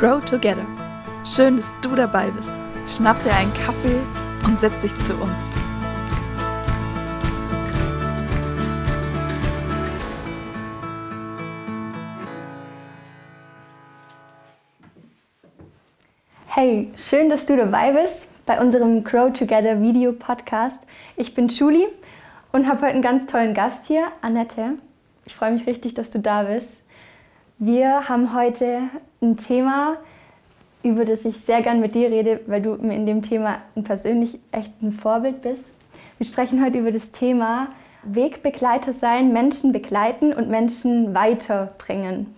Grow 0.00 0.18
Together. 0.24 0.64
Schön, 1.26 1.58
dass 1.58 1.74
du 1.82 1.94
dabei 1.94 2.30
bist. 2.30 2.50
Schnapp 2.86 3.22
dir 3.22 3.34
einen 3.34 3.52
Kaffee 3.52 3.98
und 4.46 4.58
setz 4.58 4.80
dich 4.80 4.96
zu 4.96 5.12
uns. 5.12 5.30
Hey, 16.46 16.90
schön, 16.96 17.28
dass 17.28 17.44
du 17.44 17.58
dabei 17.58 17.92
bist 17.92 18.46
bei 18.46 18.58
unserem 18.58 19.04
Grow 19.04 19.30
Together 19.30 19.82
Video 19.82 20.12
Podcast. 20.12 20.80
Ich 21.18 21.34
bin 21.34 21.48
Julie 21.48 21.88
und 22.52 22.66
habe 22.66 22.80
heute 22.80 22.92
einen 22.94 23.02
ganz 23.02 23.26
tollen 23.26 23.52
Gast 23.52 23.84
hier, 23.84 24.06
Annette. 24.22 24.78
Ich 25.26 25.34
freue 25.34 25.52
mich 25.52 25.66
richtig, 25.66 25.92
dass 25.92 26.08
du 26.08 26.20
da 26.20 26.44
bist. 26.44 26.80
Wir 27.62 28.08
haben 28.08 28.34
heute 28.34 28.84
ein 29.20 29.36
Thema, 29.36 29.98
über 30.82 31.04
das 31.04 31.26
ich 31.26 31.36
sehr 31.36 31.60
gern 31.60 31.80
mit 31.80 31.94
dir 31.94 32.10
rede, 32.10 32.40
weil 32.46 32.62
du 32.62 32.76
mir 32.76 32.94
in 32.94 33.04
dem 33.04 33.20
Thema 33.20 33.58
ein 33.76 33.84
persönlich 33.84 34.38
echt 34.50 34.72
ein 34.80 34.92
Vorbild 34.92 35.42
bist. 35.42 35.78
Wir 36.16 36.26
sprechen 36.26 36.64
heute 36.64 36.78
über 36.78 36.90
das 36.90 37.10
Thema 37.10 37.68
Wegbegleiter 38.02 38.94
sein, 38.94 39.34
Menschen 39.34 39.72
begleiten 39.72 40.32
und 40.32 40.48
Menschen 40.48 41.14
weiterbringen. 41.14 42.34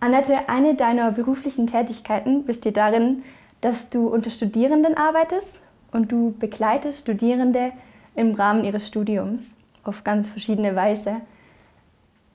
Annette, 0.00 0.48
eine 0.48 0.74
deiner 0.74 1.12
beruflichen 1.12 1.66
Tätigkeiten 1.66 2.46
besteht 2.46 2.78
darin, 2.78 3.22
dass 3.60 3.90
du 3.90 4.08
unter 4.08 4.30
Studierenden 4.30 4.96
arbeitest 4.96 5.62
und 5.92 6.10
du 6.10 6.34
begleitest 6.38 7.00
Studierende 7.00 7.72
im 8.14 8.32
Rahmen 8.34 8.64
ihres 8.64 8.86
Studiums 8.86 9.58
auf 9.84 10.04
ganz 10.04 10.30
verschiedene 10.30 10.74
Weise. 10.74 11.20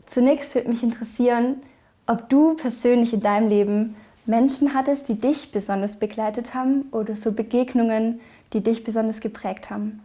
Zunächst 0.06 0.56
würde 0.56 0.70
mich 0.70 0.84
interessieren, 0.84 1.62
ob 2.08 2.30
du 2.30 2.56
persönlich 2.56 3.14
in 3.14 3.22
deinem 3.22 3.48
Leben 3.48 3.96
Menschen 4.26 4.74
hattest, 4.74 5.10
die 5.10 5.20
dich 5.20 5.52
besonders 5.52 5.98
begleitet 5.98 6.54
haben 6.54 6.88
oder 6.92 7.16
so 7.16 7.32
Begegnungen, 7.32 8.22
die 8.54 8.62
dich 8.62 8.84
besonders 8.84 9.20
geprägt 9.20 9.70
haben. 9.70 10.02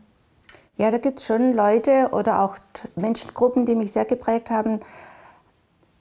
Ja, 0.76 0.90
da 0.90 0.98
gibt 0.98 1.18
es 1.18 1.26
schon 1.26 1.54
Leute 1.54 2.10
oder 2.12 2.42
auch 2.42 2.56
Menschengruppen, 2.94 3.66
die 3.66 3.74
mich 3.74 3.92
sehr 3.92 4.04
geprägt 4.04 4.50
haben. 4.50 4.80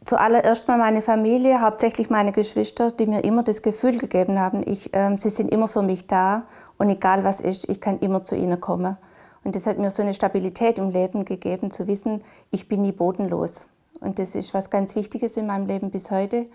Zuallererst 0.05 0.67
mal 0.67 0.77
meine 0.77 1.01
Familie, 1.01 1.61
hauptsächlich 1.61 2.09
meine 2.09 2.31
Geschwister, 2.31 2.91
die 2.91 3.07
mir 3.07 3.23
immer 3.23 3.43
das 3.43 3.61
Gefühl 3.61 3.97
gegeben 3.97 4.39
haben, 4.39 4.63
ich, 4.65 4.95
äh, 4.95 5.17
sie 5.17 5.31
sind 5.31 5.51
immer 5.51 5.67
für 5.67 5.81
mich 5.81 6.07
da 6.07 6.43
und 6.77 6.89
egal 6.89 7.23
was 7.23 7.41
ist, 7.41 7.67
ich 7.69 7.81
kann 7.81 7.99
immer 7.99 8.23
zu 8.23 8.35
ihnen 8.35 8.61
kommen. 8.61 8.97
Und 9.43 9.55
das 9.55 9.65
hat 9.65 9.79
mir 9.79 9.89
so 9.89 10.03
eine 10.03 10.13
Stabilität 10.13 10.77
im 10.77 10.91
Leben 10.91 11.25
gegeben, 11.25 11.71
zu 11.71 11.87
wissen, 11.87 12.23
ich 12.51 12.69
bin 12.69 12.83
nie 12.83 12.91
bodenlos. 12.91 13.67
Und 13.99 14.19
das 14.19 14.35
ist 14.35 14.53
was 14.53 14.69
ganz 14.69 14.95
Wichtiges 14.95 15.37
in 15.37 15.47
meinem 15.47 15.65
Leben 15.65 15.91
bis 15.91 16.11
heute. 16.11 16.47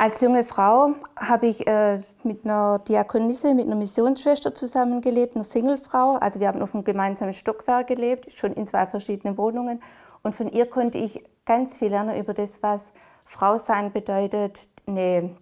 Als 0.00 0.20
junge 0.20 0.44
Frau 0.44 0.94
habe 1.16 1.48
ich 1.48 1.66
äh, 1.66 1.98
mit 2.22 2.44
einer 2.44 2.78
Diakonisse, 2.78 3.52
mit 3.52 3.66
einer 3.66 3.74
Missionsschwester 3.74 4.54
zusammengelebt, 4.54 5.34
einer 5.34 5.42
Singlefrau. 5.42 6.14
Also 6.20 6.38
wir 6.38 6.46
haben 6.46 6.62
auf 6.62 6.72
einem 6.72 6.84
gemeinsamen 6.84 7.32
Stockwerk 7.32 7.88
gelebt, 7.88 8.32
schon 8.32 8.52
in 8.52 8.64
zwei 8.64 8.86
verschiedenen 8.86 9.36
Wohnungen. 9.36 9.82
Und 10.22 10.36
von 10.36 10.48
ihr 10.48 10.66
konnte 10.66 10.98
ich 10.98 11.24
ganz 11.44 11.78
viel 11.78 11.88
lernen 11.88 12.16
über 12.16 12.32
das, 12.32 12.62
was 12.62 12.92
Frau 13.24 13.56
sein 13.56 13.92
bedeutet, 13.92 14.68
eine, 14.86 15.36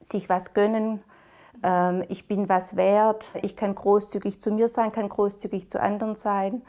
sich 0.00 0.28
was 0.28 0.52
gönnen. 0.52 1.02
Ähm, 1.62 2.04
ich 2.10 2.28
bin 2.28 2.50
was 2.50 2.76
wert. 2.76 3.28
Ich 3.40 3.56
kann 3.56 3.74
großzügig 3.74 4.38
zu 4.38 4.50
mir 4.50 4.68
sein, 4.68 4.92
kann 4.92 5.08
großzügig 5.08 5.70
zu 5.70 5.80
anderen 5.80 6.14
sein. 6.14 6.60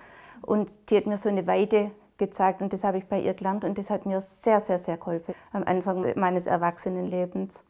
Und 0.41 0.71
die 0.89 0.95
hat 0.95 1.05
mir 1.05 1.17
so 1.17 1.27
eine 1.27 1.45
Weide 1.47 1.91
gezeigt 2.19 2.61
und 2.61 2.71
das 2.73 2.83
habe 2.83 2.99
ich 2.99 3.07
bei 3.07 3.19
ihr 3.19 3.33
gelernt 3.33 3.65
und 3.65 3.77
das 3.79 3.89
hat 3.89 4.05
mir 4.05 4.21
sehr, 4.21 4.59
sehr, 4.59 4.77
sehr 4.77 4.97
geholfen 4.97 5.33
am 5.51 5.63
Anfang 5.63 6.05
meines 6.15 6.45
Erwachsenenlebens. 6.45 7.63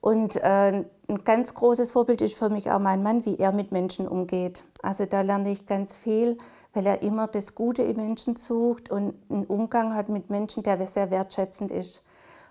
Und 0.00 0.36
äh, 0.36 0.84
ein 1.08 1.24
ganz 1.24 1.54
großes 1.54 1.92
Vorbild 1.92 2.20
ist 2.20 2.36
für 2.36 2.48
mich 2.48 2.70
auch 2.70 2.78
mein 2.78 3.02
Mann, 3.02 3.24
wie 3.24 3.36
er 3.36 3.52
mit 3.52 3.72
Menschen 3.72 4.06
umgeht. 4.06 4.64
Also 4.82 5.06
da 5.06 5.22
lerne 5.22 5.50
ich 5.50 5.66
ganz 5.66 5.96
viel, 5.96 6.38
weil 6.72 6.86
er 6.86 7.02
immer 7.02 7.26
das 7.26 7.54
Gute 7.54 7.82
im 7.82 7.96
Menschen 7.96 8.36
sucht 8.36 8.90
und 8.90 9.14
einen 9.28 9.46
Umgang 9.46 9.94
hat 9.94 10.08
mit 10.08 10.30
Menschen, 10.30 10.62
der 10.62 10.84
sehr 10.86 11.10
wertschätzend 11.10 11.70
ist. 11.70 12.02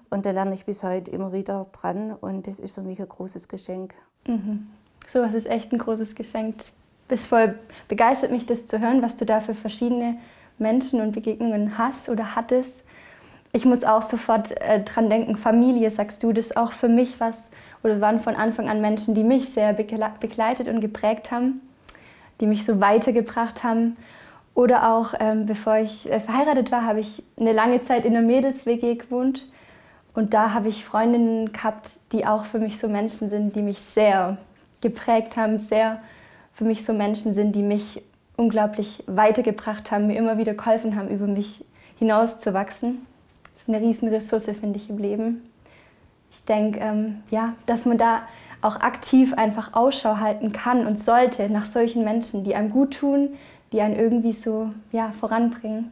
Und 0.09 0.25
da 0.25 0.31
lerne 0.31 0.53
ich 0.53 0.65
bis 0.65 0.83
heute 0.83 1.11
immer 1.11 1.33
wieder 1.33 1.63
dran 1.71 2.13
und 2.13 2.47
das 2.47 2.59
ist 2.59 2.75
für 2.75 2.81
mich 2.81 2.99
ein 3.01 3.09
großes 3.09 3.47
Geschenk. 3.47 3.93
Mhm. 4.25 4.67
So 5.05 5.19
was 5.19 5.33
ist 5.33 5.47
echt 5.47 5.71
ein 5.71 5.79
großes 5.79 6.15
Geschenk. 6.15 6.55
Es 7.09 7.25
voll 7.25 7.57
begeistert 7.87 8.31
mich, 8.31 8.45
das 8.45 8.67
zu 8.67 8.79
hören, 8.79 9.01
was 9.01 9.15
du 9.15 9.25
da 9.25 9.39
für 9.39 9.53
verschiedene 9.53 10.17
Menschen 10.59 11.01
und 11.01 11.11
Begegnungen 11.11 11.77
hast 11.77 12.09
oder 12.09 12.35
hattest. 12.35 12.83
Ich 13.53 13.65
muss 13.65 13.83
auch 13.83 14.01
sofort 14.01 14.59
äh, 14.61 14.83
dran 14.83 15.09
denken, 15.09 15.35
Familie, 15.35 15.89
sagst 15.91 16.23
du, 16.23 16.33
das 16.33 16.47
ist 16.47 16.57
auch 16.57 16.71
für 16.71 16.89
mich 16.89 17.19
was, 17.19 17.49
oder 17.83 18.01
waren 18.01 18.19
von 18.19 18.35
Anfang 18.35 18.69
an 18.69 18.81
Menschen, 18.81 19.15
die 19.15 19.23
mich 19.23 19.49
sehr 19.49 19.73
begleitet 19.73 20.67
und 20.67 20.81
geprägt 20.81 21.31
haben, 21.31 21.61
die 22.41 22.47
mich 22.47 22.65
so 22.65 22.81
weitergebracht 22.81 23.63
haben. 23.63 23.97
Oder 24.53 24.91
auch, 24.91 25.13
ähm, 25.19 25.45
bevor 25.45 25.77
ich 25.77 26.11
äh, 26.11 26.19
verheiratet 26.19 26.71
war, 26.71 26.83
habe 26.83 26.99
ich 26.99 27.23
eine 27.39 27.51
lange 27.51 27.81
Zeit 27.83 28.05
in 28.05 28.15
einer 28.15 28.25
Mädels-WG 28.25 28.95
gewohnt. 28.95 29.47
Und 30.15 30.33
da 30.33 30.53
habe 30.53 30.67
ich 30.67 30.83
Freundinnen 30.83 31.53
gehabt, 31.53 31.91
die 32.11 32.25
auch 32.25 32.45
für 32.45 32.57
mich 32.57 32.79
so 32.79 32.87
Menschen 32.89 33.29
sind, 33.29 33.55
die 33.55 33.61
mich 33.61 33.79
sehr 33.79 34.37
geprägt 34.81 35.37
haben, 35.37 35.59
sehr 35.59 36.01
für 36.53 36.63
mich 36.63 36.83
so 36.83 36.93
Menschen 36.93 37.33
sind, 37.33 37.53
die 37.53 37.61
mich 37.61 38.01
unglaublich 38.37 39.03
weitergebracht 39.07 39.91
haben, 39.91 40.07
mir 40.07 40.15
immer 40.15 40.37
wieder 40.37 40.53
geholfen 40.53 40.95
haben, 40.95 41.09
über 41.09 41.27
mich 41.27 41.65
hinaus 41.99 42.39
zu 42.39 42.53
wachsen. 42.53 43.05
Das 43.53 43.63
ist 43.63 43.69
eine 43.69 43.81
riesen 43.81 44.07
Ressource, 44.07 44.45
finde 44.45 44.77
ich, 44.77 44.89
im 44.89 44.99
Leben. 44.99 45.49
Ich 46.31 46.45
denke, 46.45 46.79
ähm, 46.79 47.23
ja, 47.31 47.53
dass 47.65 47.85
man 47.85 47.97
da 47.97 48.21
auch 48.61 48.79
aktiv 48.79 49.33
einfach 49.33 49.73
Ausschau 49.73 50.17
halten 50.17 50.51
kann 50.51 50.85
und 50.85 50.97
sollte 50.97 51.49
nach 51.49 51.65
solchen 51.65 52.03
Menschen, 52.03 52.43
die 52.43 52.55
einem 52.55 52.69
gut 52.69 52.97
tun, 52.99 53.35
die 53.71 53.81
einen 53.81 53.95
irgendwie 53.95 54.33
so 54.33 54.71
ja, 54.91 55.11
voranbringen. 55.19 55.91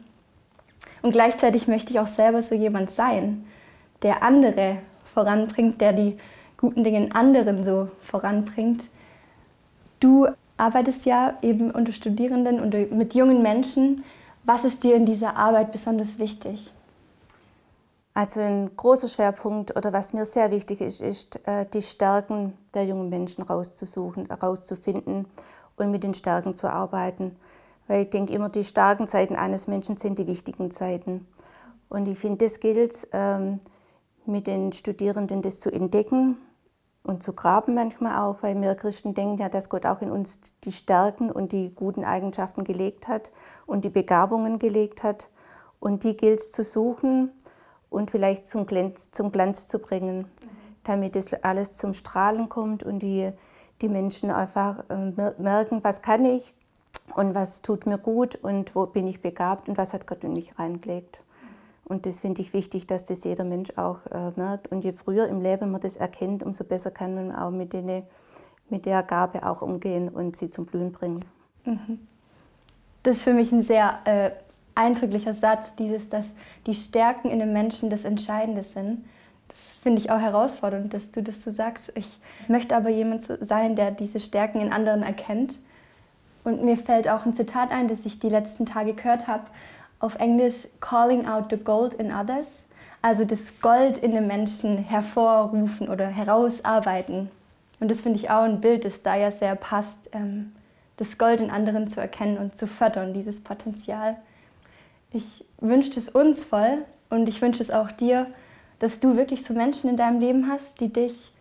Und 1.01 1.11
gleichzeitig 1.11 1.67
möchte 1.67 1.93
ich 1.93 1.99
auch 1.99 2.07
selber 2.07 2.41
so 2.41 2.55
jemand 2.55 2.91
sein, 2.91 3.45
der 4.01 4.23
andere 4.23 4.77
voranbringt, 5.13 5.81
der 5.81 5.93
die 5.93 6.17
guten 6.57 6.83
Dinge 6.83 6.97
in 6.97 7.11
anderen 7.11 7.63
so 7.63 7.89
voranbringt. 8.01 8.83
Du 9.99 10.27
arbeitest 10.57 11.05
ja 11.05 11.37
eben 11.41 11.71
unter 11.71 11.91
Studierenden 11.91 12.59
und 12.59 12.73
mit 12.91 13.13
jungen 13.13 13.41
Menschen. 13.41 14.03
Was 14.43 14.63
ist 14.63 14.83
dir 14.83 14.95
in 14.95 15.05
dieser 15.05 15.35
Arbeit 15.35 15.71
besonders 15.71 16.19
wichtig? 16.19 16.71
Also 18.13 18.39
ein 18.39 18.71
großer 18.77 19.09
Schwerpunkt 19.09 19.75
oder 19.75 19.91
was 19.91 20.13
mir 20.13 20.23
sehr 20.23 20.49
wichtig 20.49 20.79
ist, 20.79 21.01
ist 21.01 21.45
äh, 21.47 21.65
die 21.65 21.81
Stärken 21.81 22.53
der 22.73 22.85
jungen 22.85 23.09
Menschen 23.09 23.43
rauszusuchen, 23.43 24.27
herauszufinden 24.27 25.25
und 25.75 25.91
mit 25.91 26.05
den 26.05 26.13
Stärken 26.13 26.53
zu 26.53 26.71
arbeiten. 26.71 27.35
Weil 27.87 28.03
ich 28.03 28.09
denke 28.11 28.31
immer, 28.31 28.47
die 28.47 28.63
starken 28.63 29.07
Seiten 29.07 29.35
eines 29.35 29.67
Menschen 29.67 29.97
sind 29.97 30.17
die 30.17 30.27
wichtigen 30.27 30.71
Zeiten. 30.71 31.27
Und 31.89 32.07
ich 32.07 32.17
finde, 32.17 32.45
das 32.45 32.61
gilt 32.61 33.05
ähm, 33.11 33.59
mit 34.25 34.47
den 34.47 34.71
Studierenden, 34.71 35.41
das 35.41 35.59
zu 35.59 35.69
entdecken, 35.69 36.37
und 37.05 37.21
zu 37.21 37.33
graben 37.33 37.75
manchmal 37.75 38.17
auch, 38.19 38.41
weil 38.41 38.59
wir 38.59 38.75
Christen 38.75 39.13
denken 39.13 39.37
ja, 39.37 39.47
dass 39.47 39.69
Gott 39.69 39.85
auch 39.85 40.01
in 40.01 40.11
uns 40.11 40.39
die 40.63 40.71
Stärken 40.71 41.31
und 41.31 41.51
die 41.51 41.73
guten 41.73 42.03
Eigenschaften 42.03 42.63
gelegt 42.63 43.07
hat 43.07 43.31
und 43.65 43.85
die 43.85 43.89
Begabungen 43.89 44.59
gelegt 44.59 45.03
hat. 45.03 45.29
Und 45.79 46.03
die 46.03 46.17
gilt 46.17 46.39
es 46.39 46.51
zu 46.51 46.63
suchen 46.63 47.31
und 47.89 48.09
vielleicht 48.09 48.47
zum 48.47 48.65
Glanz, 48.65 49.11
zum 49.11 49.31
Glanz 49.31 49.67
zu 49.67 49.79
bringen, 49.79 50.27
damit 50.83 51.15
es 51.15 51.31
alles 51.43 51.73
zum 51.73 51.93
Strahlen 51.93 52.49
kommt 52.49 52.83
und 52.83 52.99
die, 52.99 53.31
die 53.81 53.89
Menschen 53.89 54.31
einfach 54.31 54.83
äh, 54.89 55.11
merken, 55.37 55.83
was 55.83 56.01
kann 56.01 56.25
ich 56.25 56.55
und 57.15 57.35
was 57.35 57.61
tut 57.61 57.85
mir 57.85 57.99
gut 57.99 58.35
und 58.35 58.73
wo 58.75 58.87
bin 58.87 59.07
ich 59.07 59.21
begabt 59.21 59.69
und 59.69 59.77
was 59.77 59.93
hat 59.93 60.07
Gott 60.07 60.23
in 60.23 60.33
mich 60.33 60.57
reingelegt. 60.57 61.23
Und 61.87 62.07
das 62.07 62.21
finde 62.21 62.41
ich 62.41 62.53
wichtig, 62.53 62.87
dass 62.87 63.03
das 63.03 63.23
jeder 63.23 63.43
Mensch 63.43 63.69
auch 63.75 63.99
äh, 64.11 64.31
merkt. 64.35 64.71
Und 64.71 64.83
je 64.83 64.91
früher 64.91 65.27
im 65.27 65.41
Leben 65.41 65.71
man 65.71 65.81
das 65.81 65.95
erkennt, 65.95 66.41
umso 66.41 66.63
besser 66.63 66.89
kann 66.89 67.13
man 67.13 67.31
auch 67.33 67.51
mit, 67.51 67.73
denen, 67.73 68.03
mit 68.69 68.87
der 68.87 69.03
Gabe 69.03 69.47
auch 69.47 69.61
umgehen 69.61 70.09
und 70.09 70.35
sie 70.35 70.49
zum 70.49 70.65
Blühen 70.65 70.91
bringen. 70.91 71.23
Mhm. 71.63 71.99
Das 73.03 73.17
ist 73.17 73.23
für 73.23 73.33
mich 73.33 73.51
ein 73.51 73.61
sehr 73.61 73.99
äh, 74.05 74.31
eindrücklicher 74.73 75.35
Satz, 75.35 75.75
dieses, 75.75 76.09
dass 76.09 76.33
die 76.65 76.73
Stärken 76.73 77.29
in 77.29 77.37
dem 77.37 77.53
Menschen 77.53 77.91
das 77.91 78.03
Entscheidende 78.03 78.63
sind. 78.63 79.05
Das 79.47 79.75
finde 79.83 80.01
ich 80.01 80.09
auch 80.09 80.19
herausfordernd, 80.19 80.91
dass 80.91 81.11
du 81.11 81.21
das 81.21 81.43
so 81.43 81.51
sagst. 81.51 81.91
Ich 81.93 82.19
möchte 82.47 82.75
aber 82.75 82.89
jemand 82.89 83.25
sein, 83.41 83.75
der 83.75 83.91
diese 83.91 84.19
Stärken 84.19 84.59
in 84.59 84.73
anderen 84.73 85.03
erkennt. 85.03 85.59
Und 86.43 86.63
mir 86.63 86.77
fällt 86.77 87.07
auch 87.07 87.27
ein 87.27 87.35
Zitat 87.35 87.69
ein, 87.69 87.87
das 87.87 88.07
ich 88.07 88.19
die 88.19 88.29
letzten 88.29 88.65
Tage 88.65 88.95
gehört 88.95 89.27
habe 89.27 89.45
auf 89.99 90.15
Englisch 90.15 90.67
Calling 90.79 91.27
out 91.27 91.45
the 91.49 91.57
gold 91.57 91.93
in 91.95 92.11
others, 92.11 92.65
also 93.01 93.25
das 93.25 93.59
Gold 93.59 93.97
in 93.97 94.11
den 94.11 94.27
Menschen 94.27 94.77
hervorrufen 94.77 95.89
oder 95.89 96.07
herausarbeiten. 96.07 97.29
Und 97.79 97.91
das 97.91 98.01
finde 98.01 98.19
ich 98.19 98.29
auch 98.29 98.43
ein 98.43 98.61
Bild, 98.61 98.85
das 98.85 99.01
da 99.01 99.15
ja 99.15 99.31
sehr 99.31 99.55
passt, 99.55 100.09
ähm, 100.13 100.53
das 100.97 101.17
Gold 101.17 101.41
in 101.41 101.51
anderen 101.51 101.87
zu 101.87 101.99
erkennen 101.99 102.37
und 102.37 102.55
zu 102.55 102.67
fördern, 102.67 103.13
dieses 103.13 103.41
Potenzial. 103.41 104.15
Ich 105.11 105.45
wünsche 105.59 105.99
es 105.99 106.09
uns 106.09 106.43
voll 106.43 106.85
und 107.09 107.27
ich 107.27 107.41
wünsche 107.41 107.61
es 107.61 107.71
auch 107.71 107.91
dir, 107.91 108.27
dass 108.79 108.99
du 108.99 109.15
wirklich 109.17 109.43
so 109.43 109.53
Menschen 109.53 109.89
in 109.89 109.97
deinem 109.97 110.19
Leben 110.19 110.49
hast, 110.49 110.79
die 110.79 110.91
dich 110.91 111.31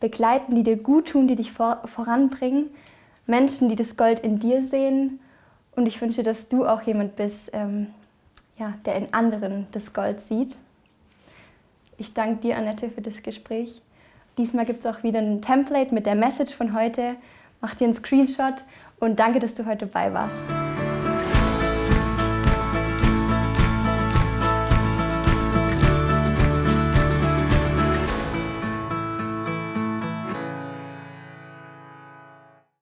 begleiten, 0.00 0.54
die 0.54 0.62
dir 0.62 0.76
gut 0.76 1.08
tun, 1.08 1.26
die 1.26 1.36
dich 1.36 1.52
vor, 1.52 1.82
voranbringen. 1.86 2.70
Menschen, 3.26 3.68
die 3.68 3.76
das 3.76 3.96
Gold 3.96 4.20
in 4.20 4.38
dir 4.38 4.62
sehen. 4.62 5.20
Und 5.74 5.86
ich 5.86 6.00
wünsche, 6.00 6.22
dass 6.22 6.48
du 6.48 6.66
auch 6.66 6.82
jemand 6.82 7.16
bist, 7.16 7.50
ähm, 7.52 7.88
ja, 8.58 8.74
der 8.84 8.96
in 8.96 9.12
anderen 9.12 9.66
das 9.72 9.92
Gold 9.92 10.20
sieht. 10.20 10.56
Ich 11.98 12.14
danke 12.14 12.40
dir, 12.40 12.56
Annette, 12.56 12.90
für 12.90 13.02
das 13.02 13.22
Gespräch. 13.22 13.82
Diesmal 14.38 14.66
gibt 14.66 14.80
es 14.80 14.86
auch 14.86 15.02
wieder 15.02 15.18
ein 15.18 15.40
Template 15.40 15.94
mit 15.94 16.06
der 16.06 16.14
Message 16.14 16.54
von 16.54 16.74
heute. 16.74 17.16
Mach 17.60 17.74
dir 17.74 17.84
einen 17.84 17.94
Screenshot 17.94 18.54
und 19.00 19.18
danke, 19.18 19.38
dass 19.38 19.54
du 19.54 19.64
heute 19.64 19.86
dabei 19.86 20.12
warst. 20.12 20.46